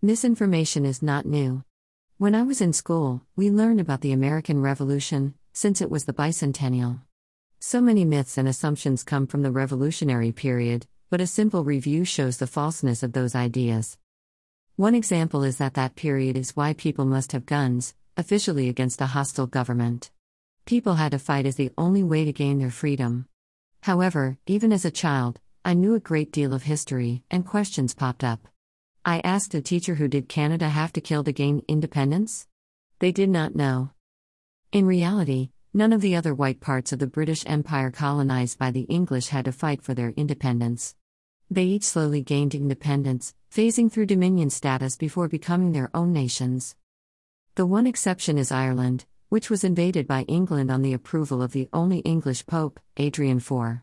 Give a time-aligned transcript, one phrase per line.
[0.00, 1.64] Misinformation is not new.
[2.18, 6.12] When I was in school, we learned about the American Revolution, since it was the
[6.12, 7.00] bicentennial.
[7.58, 12.36] So many myths and assumptions come from the revolutionary period, but a simple review shows
[12.36, 13.98] the falseness of those ideas.
[14.76, 19.06] One example is that that period is why people must have guns, officially against a
[19.06, 20.12] hostile government.
[20.64, 23.26] People had to fight as the only way to gain their freedom.
[23.82, 28.22] However, even as a child, I knew a great deal of history, and questions popped
[28.22, 28.46] up.
[29.08, 32.46] I asked a teacher who did Canada have to kill to gain independence?
[32.98, 33.92] They did not know.
[34.70, 38.82] In reality, none of the other white parts of the British Empire colonized by the
[38.82, 40.94] English had to fight for their independence.
[41.50, 46.76] They each slowly gained independence, phasing through dominion status before becoming their own nations.
[47.54, 51.70] The one exception is Ireland, which was invaded by England on the approval of the
[51.72, 53.80] only English Pope, Adrian IV.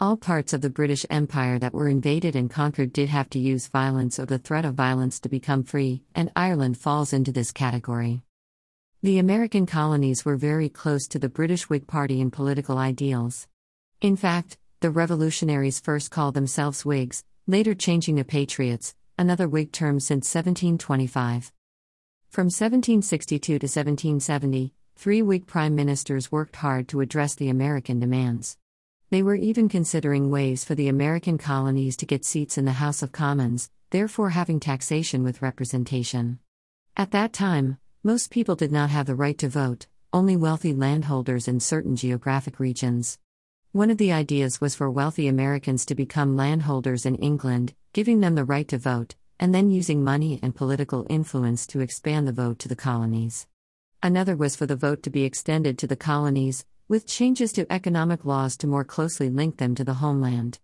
[0.00, 3.66] All parts of the British Empire that were invaded and conquered did have to use
[3.66, 8.22] violence or the threat of violence to become free, and Ireland falls into this category.
[9.02, 13.48] The American colonies were very close to the British Whig Party in political ideals.
[14.00, 19.98] In fact, the revolutionaries first called themselves Whigs, later changing to Patriots, another Whig term
[19.98, 21.52] since 1725.
[22.28, 28.56] From 1762 to 1770, three Whig prime ministers worked hard to address the American demands.
[29.10, 33.02] They were even considering ways for the American colonies to get seats in the House
[33.02, 36.40] of Commons, therefore having taxation with representation.
[36.94, 41.48] At that time, most people did not have the right to vote, only wealthy landholders
[41.48, 43.18] in certain geographic regions.
[43.72, 48.34] One of the ideas was for wealthy Americans to become landholders in England, giving them
[48.34, 52.58] the right to vote, and then using money and political influence to expand the vote
[52.58, 53.46] to the colonies.
[54.02, 58.24] Another was for the vote to be extended to the colonies, with changes to economic
[58.24, 60.58] laws to more closely link them to the homeland.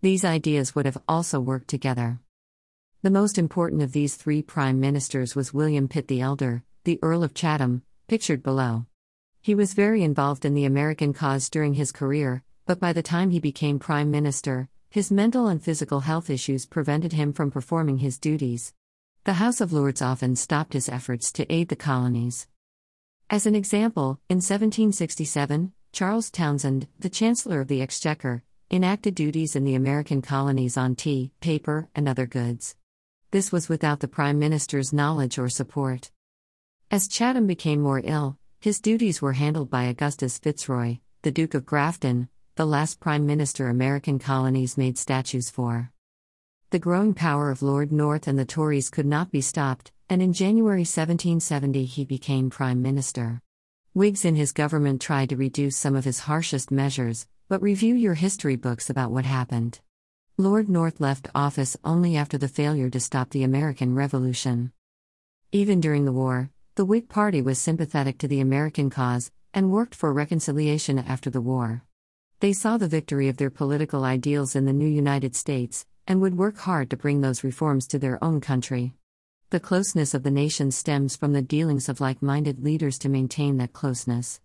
[0.00, 2.20] These ideas would have also worked together.
[3.02, 7.22] The most important of these three prime ministers was William Pitt the Elder, the Earl
[7.22, 8.86] of Chatham, pictured below.
[9.42, 13.30] He was very involved in the American cause during his career, but by the time
[13.30, 18.18] he became prime minister, his mental and physical health issues prevented him from performing his
[18.18, 18.72] duties.
[19.24, 22.48] The House of Lords often stopped his efforts to aid the colonies.
[23.28, 29.64] As an example, in 1767, Charles Townshend, the Chancellor of the Exchequer, enacted duties in
[29.64, 32.76] the American colonies on tea, paper, and other goods.
[33.32, 36.12] This was without the Prime Minister's knowledge or support.
[36.88, 41.66] As Chatham became more ill, his duties were handled by Augustus Fitzroy, the Duke of
[41.66, 45.90] Grafton, the last Prime Minister American colonies made statues for.
[46.70, 50.32] The growing power of Lord North and the Tories could not be stopped, and in
[50.32, 53.42] January 1770 he became Prime Minister.
[53.92, 58.14] Whigs in his government tried to reduce some of his harshest measures, but review your
[58.14, 59.80] history books about what happened.
[60.36, 64.70] Lord North left office only after the failure to stop the American Revolution.
[65.50, 69.94] Even during the war, the Whig Party was sympathetic to the American cause and worked
[69.94, 71.82] for reconciliation after the war.
[72.40, 76.36] They saw the victory of their political ideals in the new United States and would
[76.36, 78.92] work hard to bring those reforms to their own country.
[79.50, 83.58] The closeness of the nation stems from the dealings of like minded leaders to maintain
[83.58, 84.40] that closeness.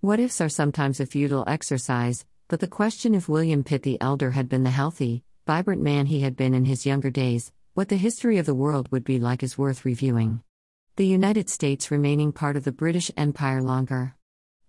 [0.00, 4.32] What ifs are sometimes a futile exercise, but the question if William Pitt the Elder
[4.32, 7.96] had been the healthy, vibrant man he had been in his younger days, what the
[7.96, 10.42] history of the world would be like is worth reviewing.
[10.96, 14.16] The United States remaining part of the British Empire longer.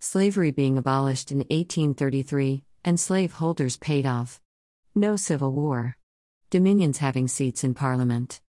[0.00, 4.38] Slavery being abolished in 1833, and slave holders paid off.
[4.94, 5.96] No civil war.
[6.50, 8.42] Dominions having seats in Parliament.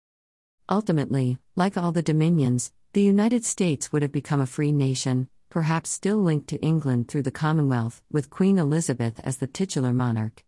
[0.67, 5.91] Ultimately, like all the dominions, the United States would have become a free nation, perhaps
[5.91, 10.43] still linked to England through the Commonwealth, with Queen Elizabeth as the titular monarch.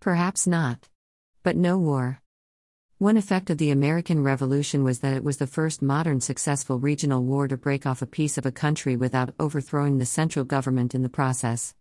[0.00, 0.88] Perhaps not.
[1.42, 2.22] But no war.
[2.96, 7.22] One effect of the American Revolution was that it was the first modern successful regional
[7.22, 11.02] war to break off a piece of a country without overthrowing the central government in
[11.02, 11.74] the process.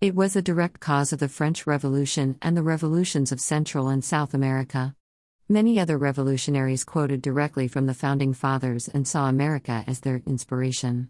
[0.00, 4.04] It was a direct cause of the French Revolution and the revolutions of Central and
[4.04, 4.96] South America.
[5.50, 11.08] Many other revolutionaries quoted directly from the founding fathers and saw America as their inspiration.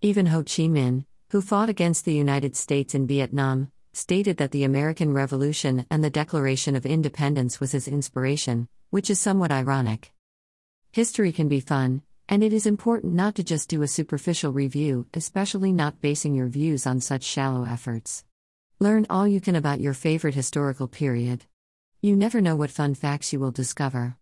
[0.00, 4.64] Even Ho Chi Minh, who fought against the United States in Vietnam, stated that the
[4.64, 10.14] American Revolution and the Declaration of Independence was his inspiration, which is somewhat ironic.
[10.92, 15.06] History can be fun, and it is important not to just do a superficial review,
[15.12, 18.24] especially not basing your views on such shallow efforts.
[18.80, 21.44] Learn all you can about your favorite historical period.
[22.04, 24.18] You never know what fun facts you will discover.